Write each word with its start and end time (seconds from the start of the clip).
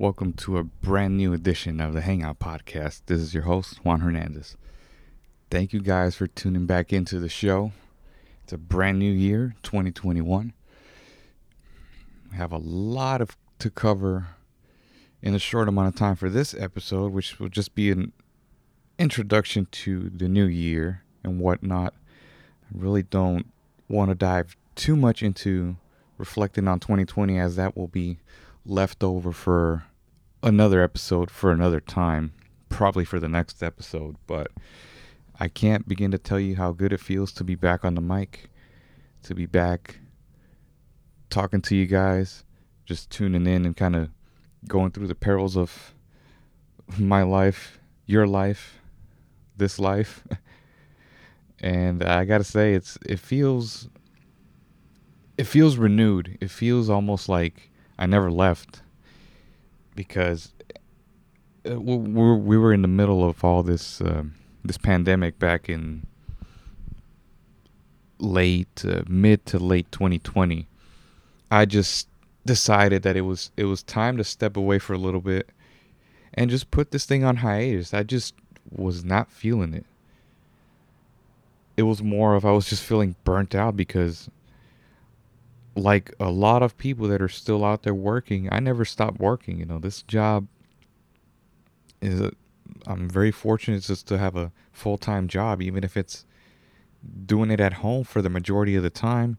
Welcome 0.00 0.34
to 0.34 0.58
a 0.58 0.62
brand 0.62 1.16
new 1.16 1.32
edition 1.32 1.80
of 1.80 1.92
the 1.92 2.02
Hangout 2.02 2.38
Podcast. 2.38 3.02
This 3.06 3.20
is 3.20 3.34
your 3.34 3.42
host, 3.42 3.84
Juan 3.84 3.98
Hernandez. 3.98 4.56
Thank 5.50 5.72
you 5.72 5.80
guys 5.80 6.14
for 6.14 6.28
tuning 6.28 6.66
back 6.66 6.92
into 6.92 7.18
the 7.18 7.28
show. 7.28 7.72
It's 8.44 8.52
a 8.52 8.58
brand 8.58 9.00
new 9.00 9.10
year, 9.10 9.56
2021. 9.64 10.52
We 12.30 12.36
have 12.36 12.52
a 12.52 12.58
lot 12.58 13.20
of 13.20 13.36
to 13.58 13.70
cover 13.70 14.28
in 15.20 15.34
a 15.34 15.40
short 15.40 15.68
amount 15.68 15.88
of 15.88 15.96
time 15.96 16.14
for 16.14 16.30
this 16.30 16.54
episode, 16.54 17.12
which 17.12 17.40
will 17.40 17.48
just 17.48 17.74
be 17.74 17.90
an 17.90 18.12
introduction 19.00 19.66
to 19.72 20.10
the 20.10 20.28
new 20.28 20.46
year 20.46 21.02
and 21.24 21.40
whatnot. 21.40 21.92
I 22.72 22.78
really 22.78 23.02
don't 23.02 23.46
want 23.88 24.12
to 24.12 24.14
dive 24.14 24.56
too 24.76 24.94
much 24.94 25.24
into 25.24 25.76
reflecting 26.18 26.68
on 26.68 26.78
2020 26.78 27.36
as 27.36 27.56
that 27.56 27.76
will 27.76 27.88
be 27.88 28.18
left 28.64 29.02
over 29.02 29.32
for 29.32 29.87
another 30.48 30.82
episode 30.82 31.30
for 31.30 31.52
another 31.52 31.78
time, 31.78 32.32
probably 32.70 33.04
for 33.04 33.20
the 33.20 33.28
next 33.28 33.62
episode. 33.62 34.16
But 34.26 34.50
I 35.38 35.46
can't 35.46 35.86
begin 35.86 36.10
to 36.10 36.18
tell 36.18 36.40
you 36.40 36.56
how 36.56 36.72
good 36.72 36.92
it 36.92 37.00
feels 37.00 37.32
to 37.34 37.44
be 37.44 37.54
back 37.54 37.84
on 37.84 37.94
the 37.94 38.00
mic, 38.00 38.50
to 39.22 39.34
be 39.34 39.46
back 39.46 40.00
talking 41.30 41.60
to 41.60 41.76
you 41.76 41.86
guys, 41.86 42.44
just 42.86 43.10
tuning 43.10 43.46
in 43.46 43.66
and 43.66 43.76
kind 43.76 43.94
of 43.94 44.08
going 44.66 44.90
through 44.90 45.06
the 45.06 45.14
perils 45.14 45.56
of 45.56 45.94
my 46.98 47.22
life, 47.22 47.78
your 48.06 48.26
life, 48.26 48.80
this 49.56 49.78
life. 49.78 50.26
and 51.60 52.02
I 52.02 52.24
got 52.24 52.38
to 52.38 52.44
say 52.44 52.72
it's 52.72 52.98
it 53.04 53.18
feels 53.18 53.88
it 55.36 55.44
feels 55.44 55.76
renewed. 55.76 56.38
It 56.40 56.50
feels 56.50 56.88
almost 56.88 57.28
like 57.28 57.70
I 57.98 58.06
never 58.06 58.30
left 58.30 58.82
because 59.98 60.52
uh, 61.68 61.80
we 61.80 61.96
we 61.96 62.56
were 62.56 62.72
in 62.72 62.82
the 62.82 62.88
middle 62.88 63.28
of 63.28 63.42
all 63.42 63.64
this 63.64 64.00
uh, 64.00 64.22
this 64.64 64.78
pandemic 64.78 65.40
back 65.40 65.68
in 65.68 66.06
late 68.20 68.84
uh, 68.86 69.02
mid 69.08 69.44
to 69.46 69.58
late 69.58 69.90
2020. 69.90 70.68
I 71.50 71.64
just 71.64 72.06
decided 72.46 73.02
that 73.02 73.16
it 73.16 73.22
was 73.22 73.50
it 73.56 73.64
was 73.64 73.82
time 73.82 74.16
to 74.18 74.22
step 74.22 74.56
away 74.56 74.78
for 74.78 74.92
a 74.92 74.98
little 74.98 75.20
bit 75.20 75.50
and 76.32 76.48
just 76.48 76.70
put 76.70 76.92
this 76.92 77.04
thing 77.04 77.24
on 77.24 77.38
hiatus. 77.38 77.92
I 77.92 78.04
just 78.04 78.34
was 78.70 79.04
not 79.04 79.32
feeling 79.32 79.74
it. 79.74 79.86
It 81.76 81.82
was 81.82 82.04
more 82.04 82.36
of 82.36 82.44
I 82.44 82.52
was 82.52 82.68
just 82.68 82.84
feeling 82.84 83.16
burnt 83.24 83.52
out 83.52 83.76
because 83.76 84.30
like 85.78 86.14
a 86.20 86.30
lot 86.30 86.62
of 86.62 86.76
people 86.76 87.08
that 87.08 87.22
are 87.22 87.28
still 87.28 87.64
out 87.64 87.82
there 87.82 87.94
working, 87.94 88.48
I 88.52 88.60
never 88.60 88.84
stopped 88.84 89.18
working. 89.18 89.58
You 89.58 89.66
know, 89.66 89.78
this 89.78 90.02
job 90.02 90.46
is, 92.00 92.20
i 92.20 92.92
am 92.92 93.08
very 93.08 93.30
fortunate 93.30 93.82
just 93.82 94.06
to 94.08 94.18
have 94.18 94.36
a 94.36 94.52
full 94.72 94.98
time 94.98 95.28
job, 95.28 95.62
even 95.62 95.84
if 95.84 95.96
it's 95.96 96.24
doing 97.26 97.50
it 97.50 97.60
at 97.60 97.74
home 97.74 98.04
for 98.04 98.22
the 98.22 98.30
majority 98.30 98.74
of 98.74 98.82
the 98.82 98.90
time, 98.90 99.38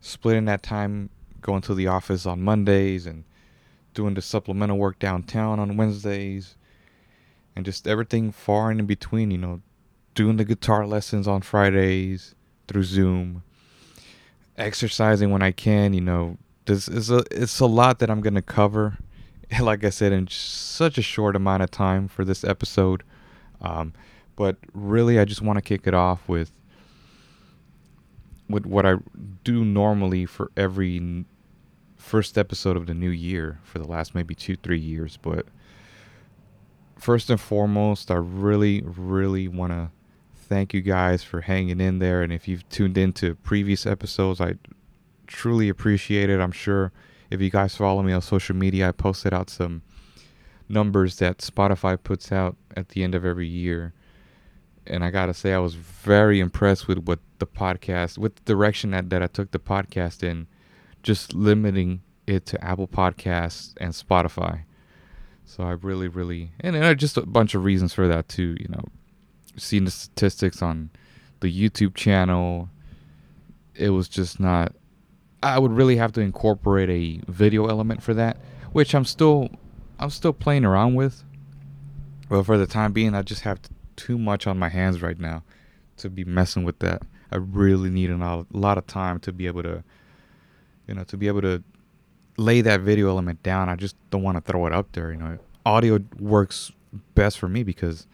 splitting 0.00 0.46
that 0.46 0.62
time 0.62 1.10
going 1.40 1.62
to 1.62 1.74
the 1.74 1.86
office 1.86 2.26
on 2.26 2.40
Mondays 2.40 3.06
and 3.06 3.24
doing 3.92 4.14
the 4.14 4.22
supplemental 4.22 4.78
work 4.78 4.98
downtown 4.98 5.60
on 5.60 5.76
Wednesdays 5.76 6.56
and 7.54 7.64
just 7.64 7.86
everything 7.86 8.32
far 8.32 8.70
and 8.70 8.80
in 8.80 8.86
between, 8.86 9.30
you 9.30 9.38
know, 9.38 9.60
doing 10.14 10.36
the 10.36 10.44
guitar 10.44 10.86
lessons 10.86 11.28
on 11.28 11.42
Fridays 11.42 12.34
through 12.66 12.84
Zoom 12.84 13.42
exercising 14.56 15.30
when 15.30 15.42
I 15.42 15.52
can. 15.52 15.92
You 15.92 16.00
know, 16.00 16.38
this 16.66 16.88
is 16.88 17.10
a 17.10 17.24
it's 17.30 17.60
a 17.60 17.66
lot 17.66 17.98
that 18.00 18.10
I'm 18.10 18.20
gonna 18.20 18.42
cover. 18.42 18.98
Like 19.60 19.84
I 19.84 19.90
said, 19.90 20.12
in 20.12 20.26
such 20.26 20.98
a 20.98 21.02
short 21.02 21.36
amount 21.36 21.62
of 21.62 21.70
time 21.70 22.08
for 22.08 22.24
this 22.24 22.42
episode. 22.42 23.04
Um, 23.60 23.92
but 24.34 24.56
really, 24.72 25.20
I 25.20 25.24
just 25.24 25.42
want 25.42 25.58
to 25.58 25.62
kick 25.62 25.86
it 25.86 25.94
off 25.94 26.26
with 26.28 26.50
with 28.48 28.66
what 28.66 28.84
I 28.84 28.96
do 29.44 29.64
normally 29.64 30.26
for 30.26 30.50
every 30.56 31.24
first 31.96 32.36
episode 32.36 32.76
of 32.76 32.86
the 32.86 32.94
new 32.94 33.10
year 33.10 33.60
for 33.62 33.78
the 33.78 33.86
last 33.86 34.14
maybe 34.14 34.34
two 34.34 34.56
three 34.56 34.78
years. 34.78 35.18
But 35.20 35.46
first 36.98 37.30
and 37.30 37.40
foremost, 37.40 38.10
I 38.10 38.16
really 38.16 38.82
really 38.84 39.46
want 39.46 39.72
to 39.72 39.90
thank 40.44 40.74
you 40.74 40.80
guys 40.80 41.22
for 41.22 41.42
hanging 41.42 41.80
in 41.80 41.98
there. 41.98 42.22
And 42.22 42.32
if 42.32 42.46
you've 42.46 42.68
tuned 42.68 42.98
into 42.98 43.34
previous 43.36 43.86
episodes, 43.86 44.40
I 44.40 44.54
truly 45.26 45.68
appreciate 45.68 46.30
it. 46.30 46.40
I'm 46.40 46.52
sure 46.52 46.92
if 47.30 47.40
you 47.40 47.50
guys 47.50 47.76
follow 47.76 48.02
me 48.02 48.12
on 48.12 48.22
social 48.22 48.54
media, 48.54 48.88
I 48.88 48.92
posted 48.92 49.34
out 49.34 49.50
some 49.50 49.82
numbers 50.68 51.16
that 51.18 51.38
Spotify 51.38 52.00
puts 52.02 52.32
out 52.32 52.56
at 52.76 52.90
the 52.90 53.02
end 53.02 53.14
of 53.14 53.24
every 53.24 53.46
year. 53.46 53.92
And 54.86 55.02
I 55.02 55.10
gotta 55.10 55.34
say, 55.34 55.52
I 55.54 55.58
was 55.58 55.74
very 55.74 56.40
impressed 56.40 56.86
with 56.88 56.98
what 56.98 57.20
the 57.38 57.46
podcast, 57.46 58.18
with 58.18 58.36
the 58.36 58.42
direction 58.42 58.90
that, 58.90 59.10
that 59.10 59.22
I 59.22 59.26
took 59.26 59.50
the 59.50 59.58
podcast 59.58 60.22
in, 60.22 60.46
just 61.02 61.34
limiting 61.34 62.02
it 62.26 62.46
to 62.46 62.64
Apple 62.64 62.88
Podcasts 62.88 63.74
and 63.78 63.92
Spotify. 63.92 64.64
So 65.44 65.64
I 65.64 65.72
really, 65.72 66.08
really, 66.08 66.52
and, 66.60 66.74
and 66.76 66.98
just 66.98 67.16
a 67.16 67.26
bunch 67.26 67.54
of 67.54 67.64
reasons 67.64 67.92
for 67.92 68.08
that 68.08 68.28
too. 68.28 68.56
You 68.58 68.68
know, 68.68 68.84
seeing 69.56 69.84
the 69.84 69.90
statistics 69.90 70.62
on 70.62 70.90
the 71.40 71.48
YouTube 71.48 71.94
channel, 71.94 72.68
it 73.74 73.90
was 73.90 74.08
just 74.08 74.40
not. 74.40 74.72
I 75.42 75.58
would 75.58 75.72
really 75.72 75.96
have 75.96 76.12
to 76.12 76.20
incorporate 76.20 76.88
a 76.88 77.30
video 77.30 77.66
element 77.66 78.02
for 78.02 78.14
that, 78.14 78.38
which 78.72 78.94
I'm 78.94 79.04
still, 79.04 79.48
I'm 79.98 80.10
still 80.10 80.32
playing 80.32 80.64
around 80.64 80.94
with. 80.94 81.22
But 82.28 82.44
for 82.44 82.56
the 82.56 82.66
time 82.66 82.92
being, 82.92 83.14
I 83.14 83.22
just 83.22 83.42
have 83.42 83.60
too 83.96 84.16
much 84.16 84.46
on 84.46 84.58
my 84.58 84.68
hands 84.68 85.02
right 85.02 85.18
now 85.18 85.42
to 85.98 86.08
be 86.08 86.24
messing 86.24 86.64
with 86.64 86.78
that. 86.78 87.02
I 87.30 87.36
really 87.36 87.90
need 87.90 88.10
a 88.10 88.46
lot 88.52 88.78
of 88.78 88.86
time 88.86 89.18
to 89.20 89.32
be 89.32 89.46
able 89.46 89.62
to, 89.64 89.84
you 90.88 90.94
know, 90.94 91.04
to 91.04 91.16
be 91.16 91.26
able 91.26 91.42
to 91.42 91.62
lay 92.36 92.60
that 92.62 92.80
video 92.80 93.08
element 93.08 93.42
down. 93.42 93.68
I 93.68 93.76
just 93.76 93.96
don't 94.10 94.22
want 94.22 94.36
to 94.36 94.40
throw 94.40 94.66
it 94.66 94.72
up 94.72 94.92
there. 94.92 95.12
You 95.12 95.18
know, 95.18 95.38
audio 95.66 95.98
works 96.18 96.72
best 97.14 97.38
for 97.38 97.48
me 97.48 97.62
because 97.62 98.06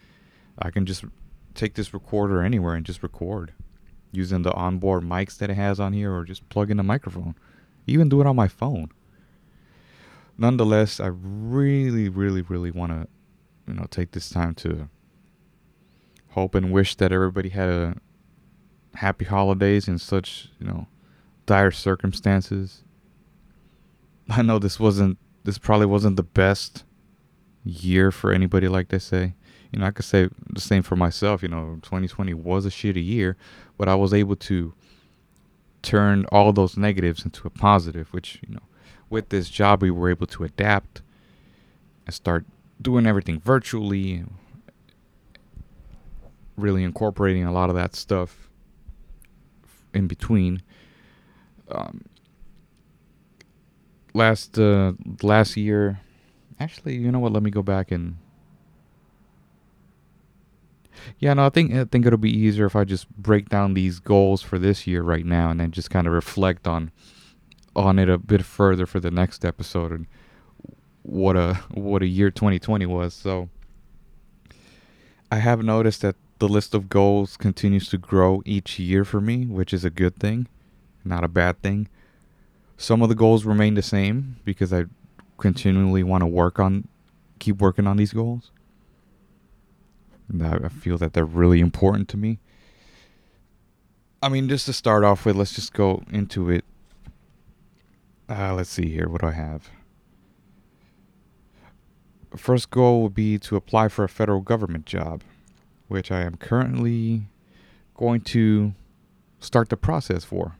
I 0.58 0.70
can 0.70 0.86
just 0.86 1.04
take 1.54 1.74
this 1.74 1.92
recorder 1.92 2.42
anywhere 2.42 2.74
and 2.74 2.86
just 2.86 3.02
record 3.02 3.52
using 4.12 4.42
the 4.42 4.52
onboard 4.52 5.02
mics 5.02 5.38
that 5.38 5.50
it 5.50 5.54
has 5.54 5.78
on 5.78 5.92
here 5.92 6.12
or 6.12 6.24
just 6.24 6.48
plug 6.48 6.70
in 6.70 6.80
a 6.80 6.82
microphone. 6.82 7.34
Even 7.86 8.08
do 8.08 8.20
it 8.20 8.26
on 8.26 8.36
my 8.36 8.48
phone. 8.48 8.90
Nonetheless, 10.36 11.00
I 11.00 11.08
really, 11.08 12.08
really, 12.08 12.42
really 12.42 12.70
want 12.70 12.92
to, 12.92 13.08
you 13.66 13.74
know, 13.74 13.86
take 13.90 14.12
this 14.12 14.30
time 14.30 14.54
to 14.56 14.88
hope 16.30 16.54
and 16.54 16.72
wish 16.72 16.96
that 16.96 17.12
everybody 17.12 17.50
had 17.50 17.68
a 17.68 17.96
happy 18.94 19.24
holidays 19.24 19.86
in 19.86 19.98
such, 19.98 20.48
you 20.58 20.66
know, 20.66 20.86
dire 21.46 21.70
circumstances. 21.70 22.84
I 24.28 24.42
know 24.42 24.58
this 24.58 24.80
wasn't, 24.80 25.18
this 25.44 25.58
probably 25.58 25.86
wasn't 25.86 26.16
the 26.16 26.22
best 26.22 26.84
year 27.64 28.10
for 28.10 28.32
anybody, 28.32 28.68
like 28.68 28.88
they 28.88 28.98
say 28.98 29.34
you 29.70 29.78
know, 29.78 29.86
I 29.86 29.90
could 29.90 30.04
say 30.04 30.28
the 30.48 30.60
same 30.60 30.82
for 30.82 30.96
myself. 30.96 31.42
You 31.42 31.48
know, 31.48 31.78
2020 31.82 32.34
was 32.34 32.66
a 32.66 32.70
shitty 32.70 33.04
year, 33.04 33.36
but 33.78 33.88
I 33.88 33.94
was 33.94 34.12
able 34.12 34.36
to 34.36 34.72
turn 35.82 36.26
all 36.32 36.52
those 36.52 36.76
negatives 36.76 37.24
into 37.24 37.46
a 37.46 37.50
positive, 37.50 38.12
which, 38.12 38.40
you 38.46 38.54
know, 38.54 38.62
with 39.08 39.28
this 39.28 39.48
job, 39.48 39.82
we 39.82 39.90
were 39.90 40.10
able 40.10 40.26
to 40.26 40.44
adapt 40.44 41.02
and 42.06 42.14
start 42.14 42.44
doing 42.80 43.06
everything 43.06 43.40
virtually, 43.40 44.24
really 46.56 46.84
incorporating 46.84 47.44
a 47.44 47.52
lot 47.52 47.70
of 47.70 47.76
that 47.76 47.94
stuff 47.94 48.48
in 49.94 50.06
between. 50.06 50.62
Um, 51.70 52.04
last 54.14 54.58
uh, 54.58 54.92
last 55.22 55.56
year, 55.56 56.00
actually, 56.58 56.96
you 56.96 57.10
know 57.12 57.20
what? 57.20 57.32
Let 57.32 57.42
me 57.42 57.50
go 57.50 57.62
back 57.62 57.90
and 57.90 58.16
yeah, 61.18 61.34
no, 61.34 61.46
I 61.46 61.50
think 61.50 61.72
I 61.74 61.84
think 61.84 62.06
it'll 62.06 62.18
be 62.18 62.36
easier 62.36 62.66
if 62.66 62.76
I 62.76 62.84
just 62.84 63.08
break 63.10 63.48
down 63.48 63.74
these 63.74 63.98
goals 63.98 64.42
for 64.42 64.58
this 64.58 64.86
year 64.86 65.02
right 65.02 65.24
now, 65.24 65.50
and 65.50 65.60
then 65.60 65.70
just 65.70 65.90
kind 65.90 66.06
of 66.06 66.12
reflect 66.12 66.66
on 66.66 66.90
on 67.76 67.98
it 67.98 68.08
a 68.08 68.18
bit 68.18 68.44
further 68.44 68.86
for 68.86 68.98
the 68.98 69.10
next 69.10 69.44
episode 69.44 69.92
and 69.92 70.06
what 71.02 71.36
a 71.36 71.54
what 71.72 72.02
a 72.02 72.06
year 72.06 72.30
2020 72.30 72.86
was. 72.86 73.14
So 73.14 73.48
I 75.30 75.36
have 75.36 75.62
noticed 75.62 76.02
that 76.02 76.16
the 76.38 76.48
list 76.48 76.74
of 76.74 76.88
goals 76.88 77.36
continues 77.36 77.88
to 77.90 77.98
grow 77.98 78.42
each 78.44 78.78
year 78.78 79.04
for 79.04 79.20
me, 79.20 79.46
which 79.46 79.72
is 79.72 79.84
a 79.84 79.90
good 79.90 80.18
thing, 80.18 80.48
not 81.04 81.24
a 81.24 81.28
bad 81.28 81.62
thing. 81.62 81.88
Some 82.76 83.02
of 83.02 83.08
the 83.08 83.14
goals 83.14 83.44
remain 83.44 83.74
the 83.74 83.82
same 83.82 84.36
because 84.44 84.72
I 84.72 84.86
continually 85.38 86.02
want 86.02 86.22
to 86.22 86.26
work 86.26 86.58
on 86.58 86.88
keep 87.38 87.58
working 87.58 87.86
on 87.86 87.96
these 87.96 88.12
goals. 88.12 88.50
I 90.40 90.68
feel 90.68 90.98
that 90.98 91.12
they're 91.12 91.24
really 91.24 91.60
important 91.60 92.08
to 92.10 92.16
me. 92.16 92.38
I 94.22 94.28
mean, 94.28 94.48
just 94.48 94.66
to 94.66 94.72
start 94.72 95.02
off 95.02 95.24
with, 95.24 95.36
let's 95.36 95.54
just 95.54 95.72
go 95.72 96.02
into 96.10 96.50
it. 96.50 96.64
Uh, 98.28 98.54
let's 98.54 98.70
see 98.70 98.90
here. 98.90 99.08
What 99.08 99.22
do 99.22 99.28
I 99.28 99.32
have? 99.32 99.70
first 102.36 102.70
goal 102.70 103.02
would 103.02 103.14
be 103.14 103.38
to 103.38 103.56
apply 103.56 103.88
for 103.88 104.04
a 104.04 104.08
federal 104.08 104.40
government 104.40 104.86
job, 104.86 105.22
which 105.88 106.10
I 106.10 106.22
am 106.22 106.36
currently 106.36 107.22
going 107.94 108.20
to 108.22 108.74
start 109.40 109.68
the 109.68 109.76
process 109.76 110.24
for, 110.24 110.56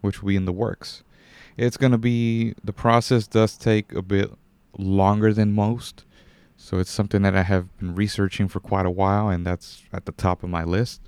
which 0.00 0.20
will 0.20 0.28
be 0.28 0.36
in 0.36 0.44
the 0.44 0.52
works. 0.52 1.02
It's 1.56 1.76
going 1.76 1.92
to 1.92 1.98
be, 1.98 2.54
the 2.62 2.72
process 2.72 3.26
does 3.26 3.56
take 3.56 3.92
a 3.92 4.02
bit 4.02 4.30
longer 4.76 5.32
than 5.32 5.52
most. 5.52 6.04
So 6.56 6.78
it's 6.78 6.90
something 6.90 7.22
that 7.22 7.36
I 7.36 7.42
have 7.42 7.76
been 7.78 7.94
researching 7.94 8.48
for 8.48 8.60
quite 8.60 8.86
a 8.86 8.90
while, 8.90 9.28
and 9.28 9.46
that's 9.46 9.82
at 9.92 10.06
the 10.06 10.12
top 10.12 10.42
of 10.42 10.50
my 10.50 10.64
list. 10.64 11.02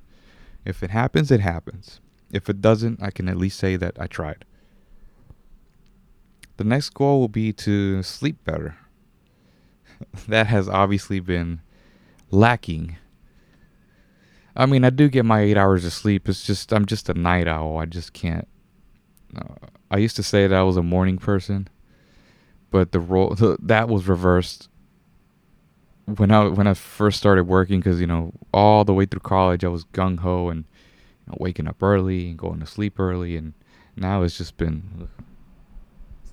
If 0.64 0.82
it 0.82 0.90
happens, 0.90 1.30
it 1.30 1.40
happens. 1.40 2.00
If 2.30 2.48
it 2.50 2.60
doesn't, 2.60 3.02
I 3.02 3.10
can 3.10 3.28
at 3.28 3.38
least 3.38 3.58
say 3.58 3.76
that 3.76 3.96
I 3.98 4.06
tried. 4.06 4.44
The 6.58 6.64
next 6.64 6.90
goal 6.90 7.20
will 7.20 7.28
be 7.28 7.52
to 7.54 8.02
sleep 8.02 8.44
better. 8.44 8.76
that 10.28 10.46
has 10.48 10.68
obviously 10.68 11.20
been 11.20 11.62
lacking. 12.30 12.96
I 14.54 14.66
mean, 14.66 14.84
I 14.84 14.90
do 14.90 15.08
get 15.08 15.24
my 15.24 15.40
eight 15.40 15.56
hours 15.56 15.84
of 15.84 15.92
sleep. 15.92 16.28
It's 16.28 16.44
just, 16.44 16.72
I'm 16.72 16.84
just 16.84 17.08
a 17.08 17.14
night 17.14 17.48
owl. 17.48 17.78
I 17.78 17.86
just 17.86 18.12
can't. 18.12 18.46
Uh, 19.34 19.66
I 19.90 19.98
used 19.98 20.16
to 20.16 20.22
say 20.22 20.46
that 20.46 20.54
I 20.54 20.62
was 20.62 20.76
a 20.76 20.82
morning 20.82 21.16
person, 21.16 21.68
but 22.70 22.92
the 22.92 23.00
role 23.00 23.34
that 23.62 23.88
was 23.88 24.06
reversed 24.06 24.68
when 26.16 26.30
I 26.30 26.46
when 26.48 26.66
I 26.66 26.74
first 26.74 27.18
started 27.18 27.44
working 27.44 27.80
because 27.80 28.00
you 28.00 28.06
know 28.06 28.32
all 28.52 28.84
the 28.84 28.94
way 28.94 29.04
through 29.04 29.20
college 29.20 29.64
I 29.64 29.68
was 29.68 29.84
gung 29.84 30.20
ho 30.20 30.48
and 30.48 30.64
you 31.26 31.32
know, 31.32 31.36
waking 31.38 31.68
up 31.68 31.82
early 31.82 32.30
and 32.30 32.38
going 32.38 32.60
to 32.60 32.66
sleep 32.66 32.98
early 32.98 33.36
and 33.36 33.52
now 33.96 34.22
it's 34.22 34.38
just 34.38 34.56
been 34.56 35.08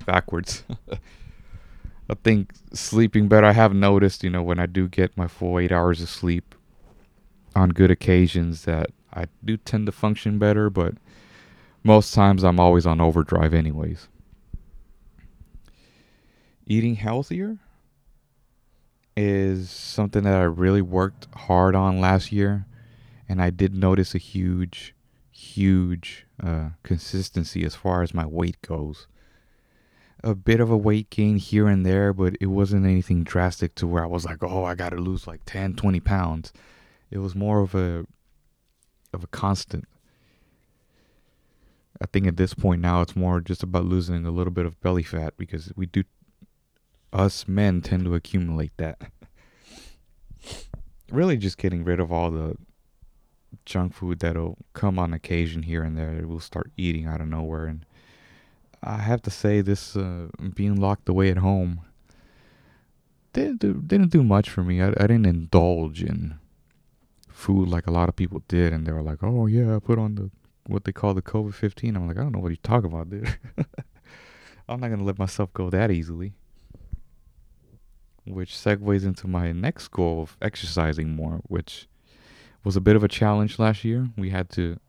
backwards. 0.05 0.63
I 2.09 2.13
think 2.23 2.53
sleeping 2.71 3.27
better. 3.27 3.47
I 3.47 3.53
have 3.53 3.73
noticed 3.73 4.23
you 4.23 4.29
know 4.29 4.43
when 4.43 4.59
I 4.59 4.65
do 4.65 4.87
get 4.87 5.17
my 5.17 5.27
full 5.27 5.59
eight 5.59 5.71
hours 5.71 6.01
of 6.01 6.09
sleep 6.09 6.55
on 7.55 7.69
good 7.69 7.91
occasions 7.91 8.63
that 8.65 8.91
I 9.13 9.25
do 9.43 9.57
tend 9.57 9.87
to 9.87 9.91
function 9.91 10.37
better, 10.37 10.69
but 10.69 10.93
most 11.83 12.13
times 12.13 12.43
I'm 12.43 12.59
always 12.59 12.85
on 12.85 13.01
overdrive 13.01 13.53
anyways. 13.53 14.07
Eating 16.67 16.95
healthier 16.95 17.59
is 19.15 19.69
something 19.69 20.23
that 20.23 20.35
I 20.35 20.43
really 20.43 20.81
worked 20.81 21.27
hard 21.33 21.75
on 21.75 22.01
last 22.01 22.31
year, 22.31 22.65
and 23.29 23.41
I 23.41 23.49
did 23.49 23.73
notice 23.73 24.13
a 24.13 24.19
huge, 24.19 24.93
huge 25.31 26.25
uh, 26.41 26.69
consistency 26.83 27.63
as 27.63 27.75
far 27.75 28.03
as 28.03 28.13
my 28.13 28.25
weight 28.25 28.61
goes. 28.61 29.07
A 30.23 30.35
bit 30.35 30.59
of 30.59 30.69
a 30.71 30.77
weight 30.77 31.09
gain 31.09 31.37
here 31.37 31.67
and 31.67 31.85
there, 31.85 32.11
but 32.11 32.35
it 32.41 32.47
wasn't 32.47 32.85
anything 32.85 33.23
drastic 33.23 33.75
to 33.75 33.87
where 33.87 34.03
I 34.03 34.07
was 34.07 34.25
like, 34.25 34.43
oh, 34.43 34.63
I 34.63 34.75
got 34.75 34.89
to 34.89 34.97
lose 34.97 35.27
like 35.27 35.41
10, 35.45 35.75
20 35.75 35.99
pounds. 35.99 36.51
It 37.11 37.19
was 37.19 37.35
more 37.35 37.61
of 37.61 37.75
a 37.75 38.05
of 39.13 39.23
a 39.23 39.27
constant. 39.27 39.85
I 42.01 42.05
think 42.07 42.27
at 42.27 42.35
this 42.35 42.53
point 42.53 42.81
now 42.81 43.01
it's 43.01 43.15
more 43.15 43.39
just 43.39 43.63
about 43.63 43.85
losing 43.85 44.25
a 44.25 44.31
little 44.31 44.51
bit 44.51 44.65
of 44.65 44.81
belly 44.81 45.03
fat 45.03 45.37
because 45.37 45.71
we 45.75 45.85
do 45.85 46.03
us 47.13 47.47
men 47.47 47.81
tend 47.81 48.05
to 48.05 48.15
accumulate 48.15 48.71
that. 48.77 49.01
really 51.11 51.37
just 51.37 51.57
getting 51.57 51.83
rid 51.83 51.99
of 51.99 52.11
all 52.11 52.31
the 52.31 52.55
junk 53.65 53.93
food 53.93 54.19
that'll 54.19 54.57
come 54.73 54.99
on 54.99 55.13
occasion 55.13 55.63
here 55.63 55.81
and 55.81 55.97
there 55.97 56.21
we'll 56.25 56.39
start 56.39 56.71
eating 56.77 57.05
out 57.05 57.21
of 57.21 57.27
nowhere 57.27 57.65
and 57.65 57.85
I 58.83 58.97
have 58.97 59.21
to 59.23 59.31
say 59.31 59.61
this 59.61 59.95
uh, 59.95 60.27
being 60.53 60.75
locked 60.75 61.09
away 61.09 61.31
at 61.31 61.37
home 61.37 61.81
didn't 63.33 63.59
do, 63.59 63.73
didn't 63.73 64.11
do 64.11 64.23
much 64.23 64.49
for 64.49 64.63
me. 64.63 64.81
I, 64.81 64.89
I 64.89 65.07
didn't 65.07 65.25
indulge 65.25 66.03
in 66.03 66.39
food 67.27 67.67
like 67.67 67.87
a 67.87 67.91
lot 67.91 68.07
of 68.07 68.15
people 68.15 68.43
did 68.47 68.71
and 68.71 68.85
they 68.85 68.91
were 68.91 69.01
like, 69.01 69.23
"Oh 69.23 69.47
yeah, 69.47 69.75
I 69.75 69.79
put 69.79 69.99
on 69.99 70.15
the 70.15 70.31
what 70.67 70.85
they 70.85 70.91
call 70.91 71.13
the 71.13 71.21
COVID-15." 71.21 71.95
I'm 71.95 72.07
like, 72.07 72.17
"I 72.17 72.21
don't 72.21 72.31
know 72.31 72.39
what 72.39 72.49
you're 72.49 72.57
talking 72.63 72.91
about, 72.91 73.09
dude." 73.09 73.37
I'm 74.69 74.79
not 74.79 74.87
going 74.87 74.99
to 74.99 75.05
let 75.05 75.19
myself 75.19 75.51
go 75.53 75.69
that 75.69 75.91
easily 75.91 76.33
which 78.25 78.53
segues 78.53 79.05
into 79.05 79.27
my 79.27 79.51
next 79.51 79.89
goal 79.89 80.21
of 80.23 80.37
exercising 80.41 81.15
more, 81.15 81.41
which 81.43 81.87
was 82.63 82.75
a 82.75 82.81
bit 82.81 82.95
of 82.95 83.03
a 83.03 83.07
challenge 83.07 83.59
last 83.59 83.83
year. 83.83 84.09
We 84.17 84.31
had 84.31 84.49
to 84.51 84.79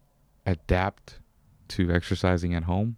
adapt 0.47 1.21
to 1.69 1.93
exercising 1.93 2.55
at 2.55 2.65
home. 2.65 2.97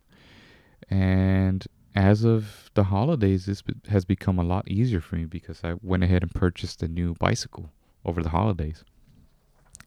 And 0.88 1.67
as 1.94 2.25
of 2.25 2.70
the 2.75 2.85
holidays, 2.85 3.46
this 3.46 3.62
has 3.88 4.05
become 4.05 4.38
a 4.38 4.44
lot 4.44 4.69
easier 4.69 5.00
for 5.00 5.17
me 5.17 5.25
because 5.25 5.61
I 5.64 5.75
went 5.82 6.05
ahead 6.05 6.23
and 6.23 6.32
purchased 6.32 6.82
a 6.82 6.88
new 6.88 7.14
bicycle 7.14 7.70
over 8.05 8.23
the 8.23 8.29
holidays. 8.29 8.84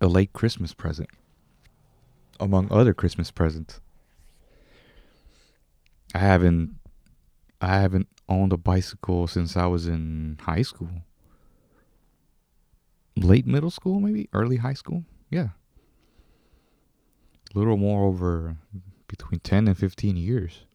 A 0.01 0.07
late 0.07 0.33
Christmas 0.33 0.74
present, 0.74 1.09
among 2.39 2.71
other 2.71 2.94
Christmas 2.94 3.31
presents. 3.31 3.80
I 6.13 6.19
haven't 6.19 6.75
I 7.62 7.80
haven't 7.80 8.08
owned 8.28 8.52
a 8.52 8.58
bicycle 8.58 9.28
since 9.28 9.56
I 9.56 9.68
was 9.68 9.86
in 9.86 10.40
high 10.42 10.63
school. 10.63 10.90
Late 13.16 13.46
middle 13.46 13.69
school, 13.69 14.00
maybe? 14.00 14.28
Early 14.34 14.58
high 14.58 14.74
school? 14.74 15.04
Yeah. 15.30 15.50
A 17.54 17.58
little 17.60 17.78
more 17.78 18.06
over 18.06 18.58
between 19.08 19.42
10 19.42 19.68
and 19.68 19.78
15 19.78 20.18
years. 20.18 20.66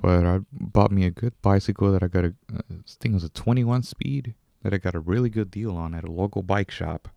But 0.00 0.24
I 0.24 0.40
bought 0.52 0.90
me 0.90 1.04
a 1.04 1.10
good 1.10 1.40
bicycle 1.42 1.92
that 1.92 2.02
I 2.02 2.08
got 2.08 2.24
a, 2.24 2.34
uh, 2.54 2.62
this 2.68 2.94
thing 2.94 3.12
was 3.12 3.24
a 3.24 3.28
21 3.28 3.82
speed 3.84 4.34
that 4.62 4.74
I 4.74 4.78
got 4.78 4.94
a 4.94 5.00
really 5.00 5.30
good 5.30 5.50
deal 5.50 5.76
on 5.76 5.94
at 5.94 6.04
a 6.04 6.10
local 6.10 6.42
bike 6.42 6.70
shop. 6.70 7.08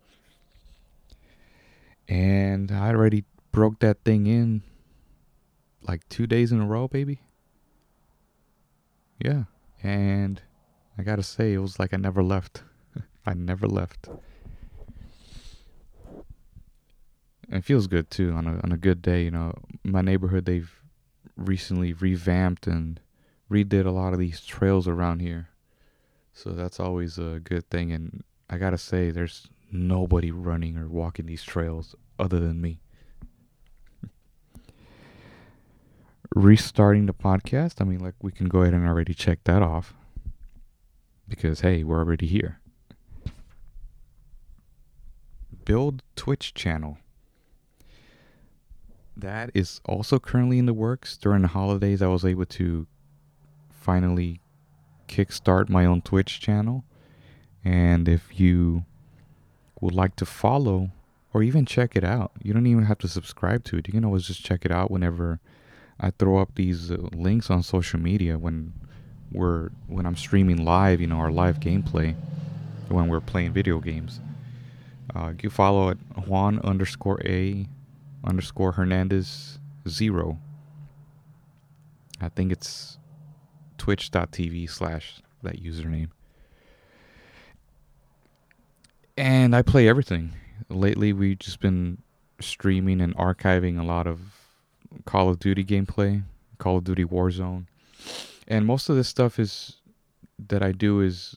And 2.08 2.70
I 2.70 2.90
already 2.90 3.24
broke 3.50 3.80
that 3.80 4.04
thing 4.04 4.26
in 4.26 4.62
like 5.82 6.08
two 6.08 6.26
days 6.26 6.52
in 6.52 6.60
a 6.60 6.66
row, 6.66 6.86
baby. 6.86 7.20
Yeah. 9.24 9.44
And 9.82 10.40
I 10.98 11.02
gotta 11.02 11.22
say, 11.22 11.52
it 11.54 11.58
was 11.58 11.78
like 11.78 11.94
I 11.94 11.96
never 11.96 12.22
left. 12.22 12.62
I 13.26 13.34
never 13.34 13.66
left. 13.66 14.08
And 17.48 17.58
it 17.58 17.64
feels 17.64 17.86
good 17.86 18.10
too 18.10 18.32
on 18.32 18.46
a 18.46 18.60
on 18.62 18.72
a 18.72 18.76
good 18.76 19.02
day. 19.02 19.24
You 19.24 19.30
know, 19.30 19.54
my 19.84 20.00
neighborhood 20.00 20.44
they've 20.44 20.74
recently 21.36 21.92
revamped 21.92 22.66
and 22.66 23.00
redid 23.50 23.86
a 23.86 23.90
lot 23.90 24.12
of 24.12 24.18
these 24.18 24.40
trails 24.40 24.88
around 24.88 25.20
here, 25.20 25.48
so 26.32 26.50
that's 26.50 26.80
always 26.80 27.18
a 27.18 27.40
good 27.44 27.68
thing. 27.68 27.92
And 27.92 28.24
I 28.48 28.58
gotta 28.58 28.78
say, 28.78 29.10
there's 29.10 29.48
nobody 29.70 30.30
running 30.30 30.76
or 30.78 30.88
walking 30.88 31.26
these 31.26 31.42
trails 31.42 31.94
other 32.18 32.40
than 32.40 32.60
me. 32.60 32.80
Restarting 36.34 37.06
the 37.06 37.14
podcast, 37.14 37.80
I 37.80 37.84
mean, 37.84 38.00
like, 38.00 38.14
we 38.22 38.32
can 38.32 38.48
go 38.48 38.62
ahead 38.62 38.74
and 38.74 38.86
already 38.86 39.14
check 39.14 39.40
that 39.44 39.62
off 39.62 39.94
because, 41.28 41.60
hey, 41.60 41.84
we're 41.84 41.98
already 41.98 42.26
here. 42.26 42.60
Build 45.64 46.02
Twitch 46.16 46.54
channel. 46.54 46.98
That 49.16 49.50
is 49.54 49.80
also 49.84 50.18
currently 50.18 50.58
in 50.58 50.66
the 50.66 50.74
works. 50.74 51.16
During 51.16 51.42
the 51.42 51.48
holidays, 51.48 52.02
I 52.02 52.08
was 52.08 52.24
able 52.24 52.46
to 52.46 52.86
finally 53.70 54.40
kickstart 55.08 55.68
my 55.68 55.84
own 55.84 56.02
Twitch 56.02 56.40
channel. 56.40 56.84
And 57.64 58.08
if 58.08 58.40
you 58.40 58.84
would 59.80 59.94
like 59.94 60.16
to 60.16 60.26
follow 60.26 60.90
or 61.32 61.42
even 61.42 61.66
check 61.66 61.94
it 61.94 62.04
out, 62.04 62.32
you 62.42 62.52
don't 62.52 62.66
even 62.66 62.84
have 62.84 62.98
to 62.98 63.08
subscribe 63.08 63.64
to 63.64 63.76
it. 63.76 63.86
You 63.86 63.92
can 63.92 64.04
always 64.04 64.26
just 64.26 64.44
check 64.44 64.64
it 64.64 64.72
out 64.72 64.90
whenever 64.90 65.40
I 66.00 66.10
throw 66.10 66.38
up 66.38 66.54
these 66.54 66.90
uh, 66.90 66.96
links 67.12 67.50
on 67.50 67.62
social 67.62 68.00
media 68.00 68.38
when 68.38 68.72
we're 69.30 69.70
when 69.86 70.06
I'm 70.06 70.16
streaming 70.16 70.64
live, 70.64 71.00
you 71.00 71.06
know, 71.06 71.16
our 71.16 71.30
live 71.30 71.60
gameplay 71.60 72.14
when 72.88 73.08
we're 73.08 73.20
playing 73.20 73.52
video 73.52 73.80
games. 73.80 74.20
Uh, 75.14 75.32
you 75.42 75.50
follow 75.50 75.90
at 75.90 75.96
Juan 76.26 76.58
underscore 76.60 77.20
A 77.24 77.66
underscore 78.24 78.72
Hernandez 78.72 79.58
zero. 79.88 80.38
I 82.20 82.28
think 82.28 82.52
it's 82.52 82.98
twitch.tv 83.78 84.70
slash 84.70 85.20
that 85.42 85.62
username. 85.62 86.10
And 89.16 89.54
I 89.54 89.62
play 89.62 89.88
everything. 89.88 90.32
Lately, 90.68 91.12
we've 91.12 91.38
just 91.38 91.60
been 91.60 91.98
streaming 92.40 93.00
and 93.00 93.14
archiving 93.16 93.78
a 93.78 93.82
lot 93.82 94.06
of 94.06 94.20
Call 95.04 95.28
of 95.28 95.38
Duty 95.38 95.64
gameplay, 95.64 96.22
Call 96.58 96.78
of 96.78 96.84
Duty 96.84 97.04
Warzone. 97.04 97.66
And 98.48 98.66
most 98.66 98.88
of 98.88 98.96
this 98.96 99.08
stuff 99.08 99.38
is 99.38 99.76
that 100.48 100.62
I 100.62 100.72
do 100.72 101.00
is 101.00 101.36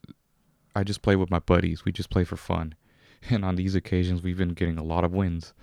I 0.75 0.83
just 0.83 1.01
play 1.01 1.15
with 1.15 1.29
my 1.29 1.39
buddies. 1.39 1.85
We 1.85 1.91
just 1.91 2.09
play 2.09 2.23
for 2.23 2.37
fun. 2.37 2.75
And 3.27 3.43
on 3.43 3.55
these 3.55 3.73
occasions 3.73 4.21
we've 4.21 4.37
been 4.37 4.53
getting 4.53 4.77
a 4.77 4.83
lot 4.83 5.03
of 5.03 5.11
wins. 5.11 5.55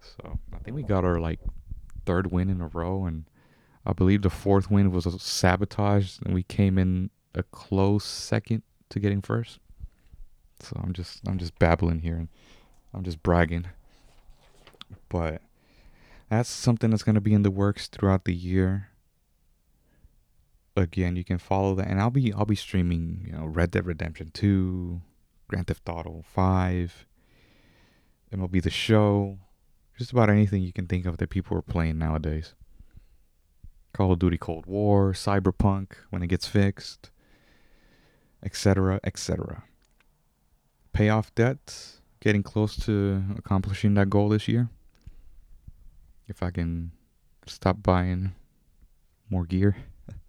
So 0.00 0.40
I 0.52 0.58
think 0.58 0.74
we 0.74 0.82
got 0.82 1.04
our 1.04 1.20
like 1.20 1.38
third 2.04 2.32
win 2.32 2.50
in 2.50 2.60
a 2.60 2.66
row 2.66 3.04
and 3.04 3.26
I 3.86 3.92
believe 3.92 4.22
the 4.22 4.30
fourth 4.30 4.72
win 4.72 4.90
was 4.90 5.06
a 5.06 5.16
sabotage 5.16 6.18
and 6.24 6.34
we 6.34 6.42
came 6.42 6.78
in 6.78 7.10
a 7.32 7.44
close 7.44 8.04
second 8.04 8.64
to 8.88 8.98
getting 8.98 9.22
first. 9.22 9.60
So 10.60 10.80
I'm 10.82 10.92
just 10.92 11.20
I'm 11.28 11.38
just 11.38 11.58
babbling 11.60 12.00
here 12.00 12.16
and 12.16 12.28
I'm 12.92 13.04
just 13.04 13.22
bragging. 13.22 13.66
But 15.08 15.42
that's 16.30 16.48
something 16.48 16.90
that's 16.90 17.02
going 17.02 17.16
to 17.16 17.20
be 17.20 17.34
in 17.34 17.42
the 17.42 17.50
works 17.50 17.88
throughout 17.88 18.24
the 18.24 18.34
year. 18.34 18.88
Again, 20.76 21.16
you 21.16 21.24
can 21.24 21.38
follow 21.38 21.74
that 21.74 21.88
and 21.88 22.00
I'll 22.00 22.10
be 22.10 22.32
I'll 22.32 22.46
be 22.46 22.54
streaming, 22.54 23.24
you 23.26 23.32
know, 23.32 23.44
Red 23.44 23.72
Dead 23.72 23.84
Redemption 23.84 24.30
2, 24.32 25.02
Grand 25.48 25.66
Theft 25.66 25.88
Auto 25.88 26.22
5, 26.32 27.06
MLB 28.32 28.62
The 28.62 28.70
Show, 28.70 29.38
just 29.98 30.12
about 30.12 30.30
anything 30.30 30.62
you 30.62 30.72
can 30.72 30.86
think 30.86 31.04
of 31.04 31.18
that 31.18 31.28
people 31.28 31.58
are 31.58 31.62
playing 31.62 31.98
nowadays. 31.98 32.54
Call 33.92 34.12
of 34.12 34.20
Duty 34.20 34.38
Cold 34.38 34.66
War, 34.66 35.12
Cyberpunk 35.12 35.94
when 36.10 36.22
it 36.22 36.28
gets 36.28 36.46
fixed, 36.46 37.10
etc., 38.44 39.00
etc. 39.02 39.64
Pay 40.92 41.08
off 41.08 41.34
debts, 41.34 42.00
getting 42.20 42.44
close 42.44 42.76
to 42.84 43.24
accomplishing 43.36 43.94
that 43.94 44.08
goal 44.08 44.28
this 44.28 44.46
year. 44.46 44.70
If 46.30 46.44
I 46.44 46.50
can 46.50 46.92
stop 47.46 47.82
buying 47.82 48.32
more 49.28 49.44
gear. 49.44 49.76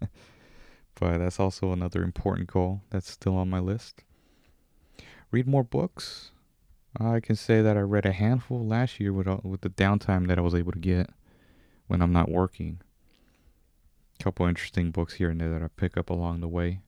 but 0.00 1.18
that's 1.18 1.38
also 1.38 1.72
another 1.72 2.02
important 2.02 2.52
goal 2.52 2.82
that's 2.90 3.10
still 3.10 3.36
on 3.36 3.48
my 3.48 3.60
list. 3.60 4.02
Read 5.30 5.46
more 5.46 5.64
books. 5.64 6.32
I 6.98 7.20
can 7.20 7.36
say 7.36 7.62
that 7.62 7.76
I 7.76 7.80
read 7.80 8.04
a 8.04 8.12
handful 8.12 8.66
last 8.66 9.00
year 9.00 9.12
with 9.12 9.26
uh, 9.26 9.38
with 9.42 9.62
the 9.62 9.70
downtime 9.70 10.26
that 10.28 10.38
I 10.38 10.42
was 10.42 10.54
able 10.54 10.72
to 10.72 10.78
get 10.78 11.08
when 11.86 12.02
I'm 12.02 12.12
not 12.12 12.30
working. 12.30 12.80
A 14.20 14.22
couple 14.22 14.46
interesting 14.46 14.90
books 14.90 15.14
here 15.14 15.30
and 15.30 15.40
there 15.40 15.50
that 15.50 15.62
I 15.62 15.68
pick 15.68 15.96
up 15.96 16.10
along 16.10 16.40
the 16.40 16.48
way. 16.48 16.80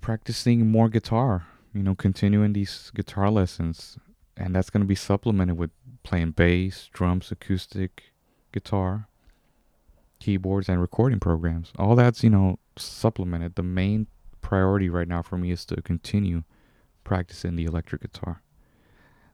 Practicing 0.00 0.70
more 0.70 0.88
guitar, 0.88 1.46
you 1.74 1.82
know, 1.82 1.94
continuing 1.94 2.54
these 2.54 2.90
guitar 2.94 3.28
lessons, 3.30 3.98
and 4.38 4.54
that's 4.54 4.70
going 4.70 4.80
to 4.80 4.86
be 4.86 4.94
supplemented 4.94 5.58
with 5.58 5.70
playing 6.10 6.32
bass, 6.32 6.90
drums, 6.92 7.30
acoustic 7.30 8.12
guitar, 8.52 9.06
keyboards, 10.18 10.68
and 10.68 10.80
recording 10.80 11.20
programs. 11.20 11.72
All 11.78 11.94
that's, 11.94 12.24
you 12.24 12.30
know, 12.30 12.58
supplemented. 12.76 13.54
The 13.54 13.62
main 13.62 14.08
priority 14.42 14.88
right 14.88 15.06
now 15.06 15.22
for 15.22 15.38
me 15.38 15.52
is 15.52 15.64
to 15.66 15.80
continue 15.82 16.42
practicing 17.04 17.54
the 17.54 17.64
electric 17.64 18.02
guitar. 18.02 18.42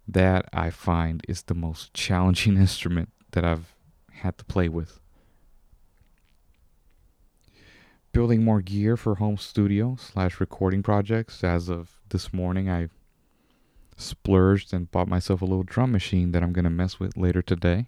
That 0.07 0.51
I 0.53 0.69
find 0.69 1.25
is 1.27 1.45
the 1.45 1.55
most 1.55 1.95
challenging 1.95 2.59
instrument 2.59 3.09
that 3.31 3.43
I've 3.43 3.75
had 4.13 4.37
to 4.37 4.45
play 4.45 4.69
with. 4.69 5.01
Building 8.13 8.45
more 8.45 8.61
gear 8.61 8.99
for 8.99 9.15
home 9.15 9.39
studio 9.39 9.97
slash 9.99 10.41
recording 10.41 10.83
projects. 10.83 11.43
As 11.43 11.71
of 11.71 12.03
this 12.11 12.35
morning, 12.35 12.69
I 12.69 12.91
splurged 13.97 14.73
and 14.73 14.91
bought 14.91 15.09
myself 15.09 15.43
a 15.43 15.45
little 15.45 15.63
drum 15.63 15.93
machine 15.93 16.33
that 16.33 16.43
I'm 16.43 16.53
going 16.53 16.65
to 16.65 16.71
mess 16.71 17.01
with 17.01 17.17
later 17.17 17.43
today. 17.43 17.87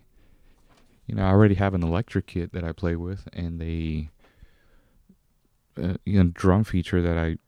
You 1.06 1.14
know, 1.14 1.24
I 1.24 1.30
already 1.30 1.54
have 1.54 1.74
an 1.74 1.82
electric 1.82 2.26
kit 2.26 2.52
that 2.52 2.64
I 2.64 2.72
play 2.72 2.96
with 2.96 3.28
and 3.32 3.62
a, 3.62 4.10
uh, 5.82 5.94
you 6.04 6.22
know, 6.22 6.30
drum 6.32 6.64
feature 6.64 7.00
that 7.00 7.16
I 7.16 7.38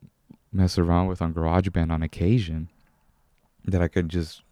mess 0.53 0.79
around 0.79 1.07
with 1.07 1.23
on 1.23 1.35
GarageBand 1.35 1.91
on 1.91 2.03
occasion 2.03 2.69
that 3.65 3.83
I 3.83 3.89
could 3.89 4.09
just 4.09 4.43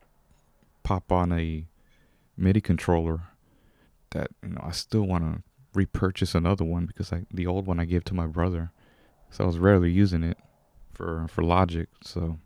pop 0.82 1.10
on 1.10 1.32
a 1.32 1.64
MIDI 2.36 2.60
controller 2.60 3.22
that 4.10 4.30
you 4.42 4.50
know 4.50 4.60
I 4.62 4.70
still 4.70 5.02
want 5.02 5.24
to 5.24 5.42
repurchase 5.74 6.34
another 6.34 6.64
one 6.64 6.86
because 6.86 7.12
I 7.12 7.24
the 7.32 7.46
old 7.46 7.66
one 7.66 7.80
I 7.80 7.84
gave 7.84 8.04
to 8.04 8.14
my 8.14 8.26
brother 8.26 8.72
so 9.30 9.44
I 9.44 9.46
was 9.46 9.58
rarely 9.58 9.90
using 9.90 10.22
it 10.22 10.38
for 10.92 11.26
for 11.28 11.42
Logic 11.42 11.88
so 12.02 12.38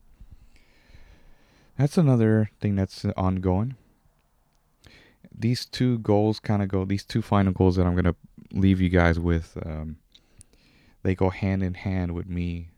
that's 1.83 1.99
another 1.99 2.51
thing 2.61 2.77
that's 2.77 3.05
ongoing 3.17 3.77
these 5.35 5.65
two 5.65 5.99
goals 5.99 6.41
kind 6.41 6.63
of 6.63 6.69
go 6.69 6.85
these 6.85 7.05
two 7.05 7.23
final 7.23 7.53
goals 7.53 7.77
that 7.77 7.87
I'm 7.87 7.95
going 7.95 8.05
to 8.05 8.15
leave 8.53 8.81
you 8.81 8.89
guys 8.89 9.19
with 9.19 9.57
um, 9.65 9.97
they 11.03 11.15
go 11.15 11.31
hand 11.31 11.63
in 11.63 11.75
hand 11.75 12.13
with 12.13 12.29
me 12.29 12.71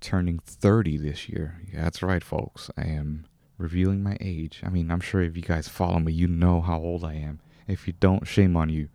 turning 0.00 0.38
30 0.38 0.98
this 0.98 1.28
year. 1.28 1.60
Yeah, 1.72 1.82
that's 1.82 2.02
right, 2.02 2.22
folks. 2.22 2.70
I 2.76 2.84
am 2.84 3.26
revealing 3.58 4.02
my 4.02 4.16
age. 4.20 4.60
I 4.64 4.68
mean, 4.68 4.90
I'm 4.90 5.00
sure 5.00 5.20
if 5.20 5.36
you 5.36 5.42
guys 5.42 5.68
follow 5.68 5.98
me, 5.98 6.12
you 6.12 6.26
know 6.26 6.60
how 6.60 6.78
old 6.78 7.04
I 7.04 7.14
am. 7.14 7.40
If 7.66 7.86
you 7.86 7.94
don't, 7.98 8.26
shame 8.26 8.56
on 8.56 8.68
you. 8.68 8.88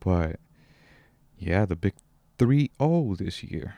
But 0.00 0.38
yeah, 1.38 1.64
the 1.64 1.76
big 1.76 1.94
3 2.38 2.70
0 2.78 3.16
this 3.18 3.42
year. 3.42 3.76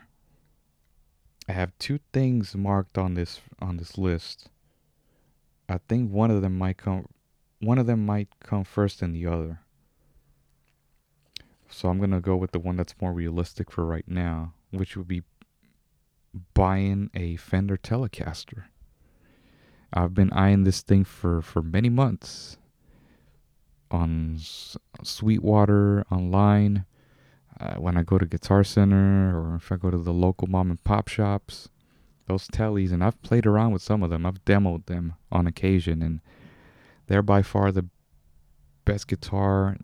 I 1.47 1.53
have 1.53 1.77
two 1.79 1.99
things 2.13 2.55
marked 2.55 2.97
on 2.97 3.15
this 3.15 3.41
on 3.59 3.77
this 3.77 3.97
list. 3.97 4.49
I 5.69 5.79
think 5.87 6.11
one 6.11 6.31
of 6.31 6.41
them 6.41 6.57
might 6.57 6.77
come 6.77 7.05
one 7.59 7.77
of 7.77 7.87
them 7.87 8.05
might 8.05 8.29
come 8.41 8.63
first 8.63 9.01
than 9.01 9.11
the 9.11 9.27
other. 9.27 9.59
So 11.69 11.89
I'm 11.89 11.99
going 11.99 12.11
to 12.11 12.19
go 12.19 12.35
with 12.35 12.51
the 12.51 12.59
one 12.59 12.77
that's 12.77 12.95
more 13.01 13.13
realistic 13.13 13.69
for 13.69 13.85
right 13.85 14.07
now, 14.07 14.53
which 14.71 14.97
would 14.97 15.07
be 15.07 15.23
buying 16.53 17.09
a 17.13 17.35
Fender 17.35 17.77
Telecaster. 17.77 18.65
I've 19.93 20.13
been 20.13 20.31
eyeing 20.31 20.63
this 20.63 20.81
thing 20.81 21.03
for, 21.03 21.41
for 21.41 21.61
many 21.61 21.89
months 21.89 22.57
on 23.91 24.39
Sweetwater, 25.03 26.05
online, 26.11 26.85
uh, 27.59 27.75
when 27.75 27.97
I 27.97 28.03
go 28.03 28.17
to 28.17 28.25
Guitar 28.25 28.63
Center, 28.63 29.37
or 29.37 29.55
if 29.55 29.71
I 29.71 29.77
go 29.77 29.89
to 29.89 29.97
the 29.97 30.13
local 30.13 30.47
mom 30.47 30.69
and 30.69 30.83
pop 30.83 31.07
shops. 31.07 31.69
Those 32.29 32.47
tellies, 32.47 32.91
and 32.91 33.03
I've 33.03 33.19
played 33.23 33.47
around 33.47 33.71
with 33.71 33.81
some 33.81 34.03
of 34.03 34.11
them. 34.11 34.23
I've 34.23 34.45
demoed 34.45 34.85
them 34.85 35.15
on 35.31 35.47
occasion, 35.47 36.03
and 36.03 36.21
they're 37.07 37.23
by 37.23 37.41
far 37.41 37.71
the 37.71 37.87
best 38.85 39.07
guitar 39.07 39.77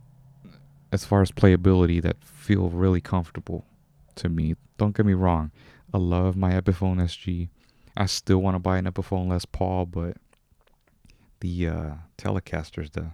as 0.92 1.04
far 1.06 1.24
as 1.24 1.32
playability 1.32 2.00
that 2.04 2.24
feel 2.24 2.70
really 2.70 3.02
comfortable 3.02 3.66
to 4.14 4.30
me. 4.30 4.56
Don't 4.78 4.96
get 4.96 5.08
me 5.08 5.14
wrong. 5.14 5.50
I 5.92 5.98
love 5.98 6.38
my 6.38 6.52
Epiphone 6.52 6.98
SG. 6.98 7.50
I 7.98 8.06
still 8.06 8.38
want 8.38 8.54
to 8.54 8.60
buy 8.60 8.78
an 8.78 8.86
Epiphone 8.86 9.28
Les 9.28 9.46
Paul, 9.46 9.88
but 9.88 10.18
the 11.40 11.68
uh, 11.68 11.94
Telecaster's 12.16 12.92
the 12.92 13.14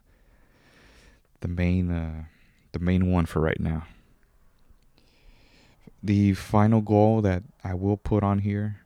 the 1.39 1.47
main 1.47 1.89
uh, 1.89 2.23
the 2.73 2.79
main 2.79 3.09
one 3.09 3.25
for 3.25 3.39
right 3.39 3.61
now. 3.61 3.87
The 6.03 6.33
final 6.33 6.81
goal 6.81 7.21
that 7.21 7.43
I 7.63 7.75
will 7.75 7.95
put 7.95 8.23
on 8.23 8.39
here 8.39 8.81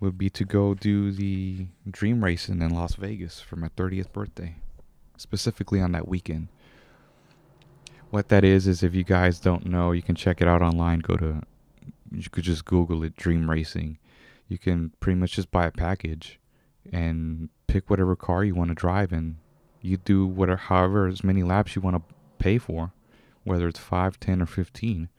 would 0.00 0.16
be 0.16 0.30
to 0.30 0.44
go 0.44 0.74
do 0.74 1.10
the 1.10 1.66
dream 1.90 2.24
racing 2.24 2.62
in 2.62 2.70
Las 2.74 2.94
Vegas 2.94 3.40
for 3.40 3.56
my 3.56 3.68
30th 3.68 4.12
birthday, 4.12 4.56
specifically 5.16 5.80
on 5.80 5.92
that 5.92 6.06
weekend. 6.06 6.48
What 8.10 8.28
that 8.28 8.44
is 8.44 8.66
is 8.66 8.82
if 8.82 8.94
you 8.94 9.04
guys 9.04 9.40
don't 9.40 9.66
know, 9.66 9.92
you 9.92 10.02
can 10.02 10.14
check 10.14 10.40
it 10.40 10.48
out 10.48 10.62
online. 10.62 11.00
Go 11.00 11.16
to 11.16 11.42
you 12.10 12.30
could 12.30 12.44
just 12.44 12.64
Google 12.64 13.02
it, 13.04 13.16
Dream 13.16 13.50
Racing. 13.50 13.98
You 14.48 14.56
can 14.56 14.92
pretty 15.00 15.18
much 15.18 15.32
just 15.32 15.50
buy 15.50 15.66
a 15.66 15.70
package 15.70 16.38
and 16.90 17.50
pick 17.66 17.90
whatever 17.90 18.16
car 18.16 18.44
you 18.44 18.54
want 18.54 18.68
to 18.70 18.74
drive, 18.74 19.12
and 19.12 19.36
you 19.82 19.98
do 19.98 20.26
whatever, 20.26 20.56
however, 20.56 21.06
as 21.06 21.22
many 21.22 21.42
laps 21.42 21.76
you 21.76 21.82
want 21.82 21.96
to 21.96 22.14
pay 22.38 22.56
for, 22.56 22.92
whether 23.44 23.68
it's 23.68 23.78
five, 23.78 24.18
ten, 24.18 24.40
or 24.40 24.46
fifteen, 24.46 25.10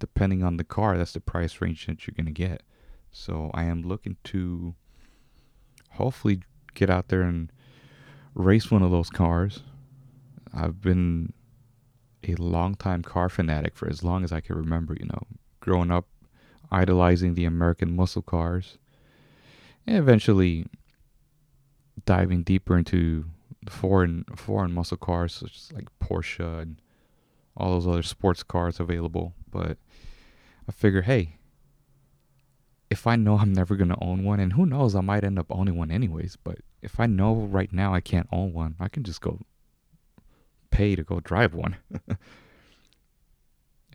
depending 0.00 0.42
on 0.42 0.56
the 0.56 0.64
car. 0.64 0.98
That's 0.98 1.12
the 1.12 1.20
price 1.20 1.60
range 1.60 1.86
that 1.86 2.06
you're 2.06 2.14
gonna 2.16 2.32
get. 2.32 2.62
So 3.16 3.52
I 3.54 3.64
am 3.64 3.82
looking 3.82 4.16
to 4.24 4.74
hopefully 5.92 6.40
get 6.74 6.90
out 6.90 7.08
there 7.08 7.22
and 7.22 7.50
race 8.34 8.72
one 8.72 8.82
of 8.82 8.90
those 8.90 9.08
cars. 9.08 9.62
I've 10.52 10.80
been 10.80 11.32
a 12.24 12.34
long 12.34 12.74
time 12.74 13.02
car 13.02 13.28
fanatic 13.28 13.76
for 13.76 13.88
as 13.88 14.02
long 14.02 14.24
as 14.24 14.32
I 14.32 14.40
can 14.40 14.56
remember, 14.56 14.96
you 14.98 15.06
know, 15.06 15.22
growing 15.60 15.92
up 15.92 16.06
idolizing 16.72 17.34
the 17.34 17.44
American 17.44 17.94
muscle 17.94 18.20
cars, 18.22 18.78
and 19.86 19.96
eventually 19.96 20.66
diving 22.04 22.42
deeper 22.42 22.76
into 22.76 23.26
foreign 23.68 24.24
foreign 24.34 24.72
muscle 24.72 24.96
cars 24.96 25.34
such 25.34 25.54
as 25.54 25.72
like 25.72 25.88
Porsche 26.00 26.62
and 26.62 26.82
all 27.56 27.70
those 27.70 27.86
other 27.86 28.02
sports 28.02 28.42
cars 28.42 28.80
available. 28.80 29.34
But 29.48 29.78
I 30.68 30.72
figure, 30.72 31.02
hey, 31.02 31.38
if 32.90 33.06
I 33.06 33.16
know 33.16 33.38
I'm 33.38 33.52
never 33.52 33.76
gonna 33.76 33.98
own 34.00 34.24
one, 34.24 34.40
and 34.40 34.52
who 34.52 34.66
knows, 34.66 34.94
I 34.94 35.00
might 35.00 35.24
end 35.24 35.38
up 35.38 35.46
owning 35.50 35.76
one 35.76 35.90
anyways. 35.90 36.36
But 36.42 36.58
if 36.82 37.00
I 37.00 37.06
know 37.06 37.34
right 37.34 37.72
now 37.72 37.94
I 37.94 38.00
can't 38.00 38.28
own 38.32 38.52
one, 38.52 38.76
I 38.78 38.88
can 38.88 39.02
just 39.02 39.20
go 39.20 39.40
pay 40.70 40.96
to 40.96 41.02
go 41.02 41.20
drive 41.20 41.54
one. 41.54 41.76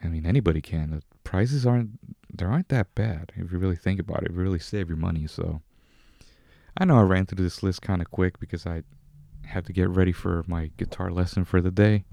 I 0.04 0.08
mean, 0.08 0.26
anybody 0.26 0.62
can. 0.62 0.92
The 0.92 1.02
prices 1.24 1.66
aren't 1.66 2.00
they 2.34 2.46
aren't 2.46 2.70
that 2.70 2.96
bad 2.96 3.32
if 3.36 3.52
you 3.52 3.58
really 3.58 3.76
think 3.76 4.00
about 4.00 4.24
it. 4.24 4.32
You 4.32 4.38
really 4.38 4.60
save 4.60 4.88
your 4.88 4.98
money. 4.98 5.28
So 5.28 5.62
I 6.78 6.86
know 6.86 6.98
I 6.98 7.02
ran 7.02 7.26
through 7.26 7.44
this 7.44 7.62
list 7.64 7.82
kind 7.82 8.02
of 8.02 8.10
quick 8.12 8.40
because 8.40 8.66
I 8.66 8.84
had 9.46 9.66
to 9.66 9.74
get 9.74 9.90
ready 9.90 10.12
for 10.12 10.44
my 10.48 10.72
guitar 10.78 11.12
lesson 11.12 11.44
for 11.44 11.62
the 11.62 11.72
day. 11.72 12.06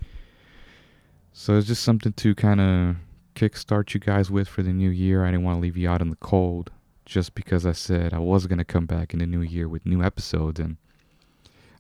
So 1.33 1.57
it's 1.57 1.67
just 1.67 1.83
something 1.83 2.13
to 2.15 2.35
kind 2.35 2.61
of 2.61 2.97
kickstart 3.37 3.93
you 3.95 4.01
guys 4.01 4.31
with 4.31 4.49
for 4.49 4.63
the 4.63 4.73
new 4.73 4.91
year. 4.91 5.25
I 5.25 5.31
didn't 5.31 5.45
want 5.45 5.59
to 5.59 5.61
leave 5.61 5.77
you 5.77 5.89
out 5.89 6.01
in 6.01 6.11
the 6.11 6.17
cold 6.17 6.73
just 7.05 7.35
because 7.35 7.67
I 7.67 7.73
said 7.73 8.13
I 8.13 8.19
was 8.19 8.47
going 8.47 8.59
to 8.59 8.65
come 8.65 8.87
back 8.87 9.13
in 9.13 9.21
the 9.21 9.27
new 9.27 9.43
year 9.43 9.69
with 9.69 9.87
new 9.87 10.03
episodes. 10.03 10.59
And 10.59 10.79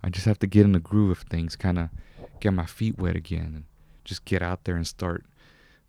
I 0.04 0.10
just 0.10 0.26
have 0.26 0.38
to 0.40 0.46
get 0.46 0.64
in 0.64 0.72
the 0.72 0.78
groove 0.78 1.10
of 1.10 1.18
things, 1.28 1.56
kind 1.56 1.78
of 1.78 1.88
get 2.40 2.52
my 2.52 2.66
feet 2.66 2.98
wet 2.98 3.16
again, 3.16 3.52
and 3.54 3.64
just 4.04 4.25
get 4.25 4.42
out 4.42 4.64
there 4.64 4.76
and 4.76 4.86
start 4.86 5.25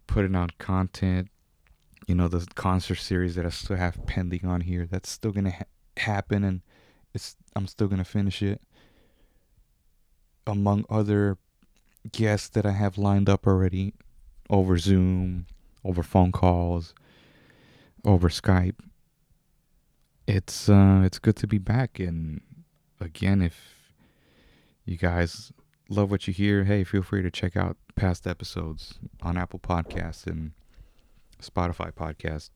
putting 0.07 0.35
out 0.35 0.57
content. 0.57 1.29
You 2.07 2.15
know, 2.15 2.29
the 2.29 2.47
concert 2.55 2.95
series 2.95 3.35
that 3.35 3.45
I 3.45 3.49
still 3.49 3.75
have 3.75 4.05
pending 4.07 4.45
on 4.45 4.61
here, 4.61 4.87
that's 4.89 5.09
still 5.09 5.31
going 5.31 5.45
to 5.45 5.51
ha- 5.51 5.63
happen. 5.97 6.45
And 6.45 6.61
it's 7.13 7.35
I'm 7.55 7.67
still 7.67 7.87
going 7.87 7.99
to 7.99 8.05
finish 8.05 8.41
it. 8.41 8.61
Among 10.47 10.85
other 10.89 11.37
guests 12.13 12.47
that 12.49 12.65
I 12.65 12.71
have 12.71 12.97
lined 12.97 13.27
up 13.27 13.45
already 13.45 13.93
over 14.49 14.77
Zoom, 14.77 15.45
over 15.83 16.03
phone 16.03 16.31
calls, 16.31 16.93
over 18.05 18.29
Skype. 18.29 18.79
It's 20.27 20.67
uh 20.67 21.01
it's 21.05 21.19
good 21.19 21.37
to 21.37 21.47
be 21.47 21.57
back 21.57 21.99
and 21.99 22.41
again 22.99 23.41
if 23.41 23.77
you 24.83 24.97
guys 24.97 25.51
love 25.89 26.11
what 26.11 26.27
you 26.27 26.33
hear, 26.33 26.63
hey, 26.63 26.83
feel 26.83 27.01
free 27.01 27.21
to 27.21 27.31
check 27.31 27.55
out 27.55 27.77
past 27.95 28.27
episodes 28.27 28.99
on 29.21 29.37
Apple 29.37 29.59
Podcasts 29.59 30.25
and 30.27 30.51
Spotify 31.41 31.91
Podcast. 31.91 32.49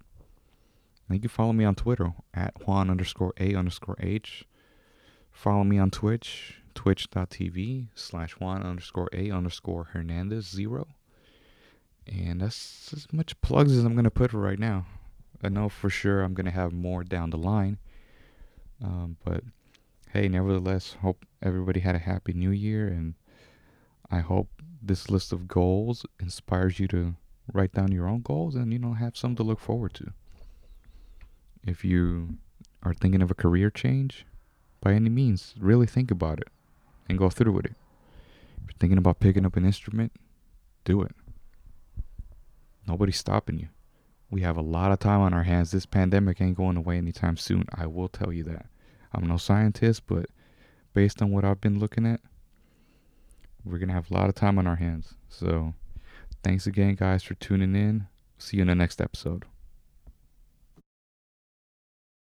And 1.07 1.17
you 1.17 1.19
can 1.19 1.29
follow 1.29 1.53
me 1.53 1.65
on 1.65 1.75
Twitter 1.75 2.13
at 2.33 2.65
Juan 2.65 2.89
underscore 2.89 3.33
A 3.39 3.55
underscore 3.55 3.97
H. 3.99 4.45
Follow 5.31 5.63
me 5.63 5.77
on 5.77 5.91
Twitch, 5.91 6.61
twitch.tv 6.73 7.87
slash 7.95 8.33
Juan 8.33 8.63
underscore 8.63 9.09
A 9.13 9.31
underscore 9.31 9.89
Hernandez 9.93 10.47
zero. 10.47 10.87
And 12.07 12.41
that's 12.41 12.91
as 12.93 13.07
much 13.11 13.39
plugs 13.41 13.77
as 13.77 13.83
I'm 13.83 13.93
going 13.93 14.03
to 14.05 14.11
put 14.11 14.33
right 14.33 14.59
now. 14.59 14.85
I 15.43 15.49
know 15.49 15.69
for 15.69 15.89
sure 15.89 16.21
I'm 16.21 16.33
going 16.33 16.45
to 16.45 16.51
have 16.51 16.73
more 16.73 17.03
down 17.03 17.29
the 17.29 17.37
line. 17.37 17.77
Um, 18.83 19.17
but 19.23 19.43
hey, 20.11 20.27
nevertheless, 20.27 20.97
hope 21.01 21.25
everybody 21.41 21.79
had 21.79 21.95
a 21.95 21.99
happy 21.99 22.33
new 22.33 22.51
year. 22.51 22.87
And 22.87 23.15
I 24.09 24.19
hope 24.19 24.49
this 24.81 25.09
list 25.09 25.31
of 25.31 25.47
goals 25.47 26.05
inspires 26.19 26.79
you 26.79 26.87
to 26.89 27.15
write 27.53 27.73
down 27.73 27.91
your 27.91 28.07
own 28.07 28.21
goals 28.21 28.55
and, 28.55 28.71
you 28.73 28.79
know, 28.79 28.93
have 28.93 29.17
some 29.17 29.35
to 29.35 29.43
look 29.43 29.59
forward 29.59 29.93
to. 29.95 30.11
If 31.63 31.85
you 31.85 32.37
are 32.83 32.93
thinking 32.93 33.21
of 33.21 33.29
a 33.29 33.35
career 33.35 33.69
change, 33.69 34.25
by 34.81 34.93
any 34.93 35.09
means, 35.09 35.53
really 35.59 35.85
think 35.85 36.09
about 36.09 36.39
it 36.39 36.47
and 37.07 37.19
go 37.19 37.29
through 37.29 37.51
with 37.51 37.65
it. 37.65 37.75
If 38.57 38.63
you're 38.63 38.79
thinking 38.79 38.97
about 38.97 39.19
picking 39.19 39.45
up 39.45 39.55
an 39.55 39.65
instrument, 39.65 40.11
do 40.83 41.01
it. 41.03 41.15
Nobody's 42.87 43.17
stopping 43.17 43.59
you. 43.59 43.67
We 44.29 44.41
have 44.41 44.57
a 44.57 44.61
lot 44.61 44.91
of 44.91 44.99
time 44.99 45.21
on 45.21 45.33
our 45.33 45.43
hands. 45.43 45.71
This 45.71 45.85
pandemic 45.85 46.39
ain't 46.39 46.57
going 46.57 46.77
away 46.77 46.97
anytime 46.97 47.37
soon. 47.37 47.65
I 47.75 47.85
will 47.85 48.07
tell 48.07 48.31
you 48.31 48.43
that. 48.45 48.67
I'm 49.13 49.27
no 49.27 49.37
scientist, 49.37 50.07
but 50.07 50.27
based 50.93 51.21
on 51.21 51.31
what 51.31 51.43
I've 51.43 51.59
been 51.59 51.79
looking 51.79 52.05
at, 52.05 52.21
we're 53.65 53.77
going 53.77 53.89
to 53.89 53.93
have 53.93 54.09
a 54.09 54.13
lot 54.13 54.29
of 54.29 54.35
time 54.35 54.57
on 54.57 54.67
our 54.67 54.77
hands. 54.77 55.15
So, 55.29 55.73
thanks 56.43 56.65
again, 56.65 56.95
guys, 56.95 57.23
for 57.23 57.35
tuning 57.35 57.75
in. 57.75 58.07
See 58.37 58.57
you 58.57 58.61
in 58.61 58.69
the 58.69 58.75
next 58.75 59.01
episode. 59.01 59.45